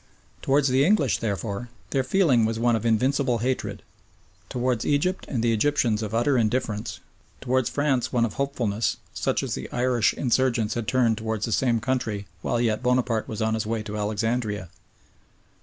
Towards 0.41 0.67
the 0.69 0.83
English, 0.83 1.19
therefore, 1.19 1.69
their 1.91 2.03
feeling 2.03 2.43
was 2.43 2.57
one 2.57 2.75
of 2.75 2.87
invincible 2.87 3.37
hatred; 3.37 3.83
towards 4.49 4.83
Egypt 4.83 5.25
and 5.27 5.43
the 5.43 5.53
Egyptians 5.53 6.01
of 6.01 6.15
utter 6.15 6.39
indifference; 6.39 6.99
towards 7.39 7.69
France 7.69 8.11
one 8.11 8.25
of 8.25 8.33
hopefulness, 8.33 8.97
such 9.13 9.43
as 9.43 9.53
the 9.53 9.71
Irish 9.71 10.15
insurgents 10.15 10.73
had 10.73 10.87
turned 10.87 11.19
towards 11.19 11.45
the 11.45 11.51
same 11.51 11.79
country 11.79 12.25
while 12.41 12.59
yet 12.59 12.81
Bonaparte 12.81 13.27
was 13.27 13.43
on 13.43 13.53
his 13.53 13.67
way 13.67 13.83
to 13.83 13.95
Alexandria. 13.95 14.69